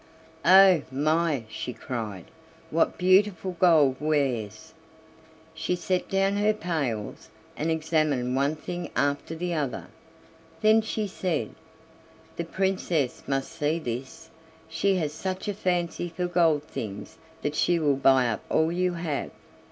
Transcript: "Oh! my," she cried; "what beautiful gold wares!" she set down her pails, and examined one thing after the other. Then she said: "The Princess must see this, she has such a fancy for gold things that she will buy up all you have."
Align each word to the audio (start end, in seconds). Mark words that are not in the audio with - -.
"Oh! 0.43 0.81
my," 0.91 1.43
she 1.47 1.73
cried; 1.73 2.25
"what 2.71 2.97
beautiful 2.97 3.51
gold 3.59 3.97
wares!" 3.99 4.73
she 5.53 5.75
set 5.75 6.09
down 6.09 6.37
her 6.37 6.55
pails, 6.55 7.29
and 7.55 7.69
examined 7.69 8.35
one 8.35 8.55
thing 8.55 8.89
after 8.95 9.35
the 9.35 9.53
other. 9.53 9.89
Then 10.61 10.81
she 10.81 11.05
said: 11.05 11.53
"The 12.35 12.45
Princess 12.45 13.21
must 13.27 13.51
see 13.51 13.77
this, 13.77 14.31
she 14.67 14.95
has 14.95 15.13
such 15.13 15.47
a 15.47 15.53
fancy 15.53 16.09
for 16.09 16.25
gold 16.25 16.63
things 16.63 17.19
that 17.43 17.53
she 17.53 17.77
will 17.77 17.95
buy 17.95 18.27
up 18.27 18.41
all 18.49 18.71
you 18.71 18.93
have." 18.93 19.29